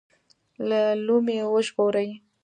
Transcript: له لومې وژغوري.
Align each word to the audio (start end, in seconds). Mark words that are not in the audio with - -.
له 0.69 0.81
لومې 1.05 1.37
وژغوري. 1.53 2.07